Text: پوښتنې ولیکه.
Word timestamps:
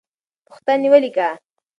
پوښتنې 0.45 0.87
ولیکه. 0.93 1.29